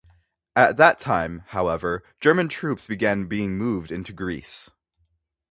At 0.55 0.77
that 0.77 0.99
time, 0.99 1.43
however, 1.49 2.03
German 2.19 2.49
troops 2.49 2.87
began 2.87 3.27
being 3.27 3.55
moved 3.55 3.91
into 3.91 4.11
Greece. 4.13 4.71